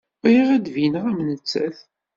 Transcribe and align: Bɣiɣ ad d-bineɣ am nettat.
Bɣiɣ 0.23 0.47
ad 0.55 0.61
d-bineɣ 0.65 1.03
am 1.09 1.19
nettat. 1.29 1.77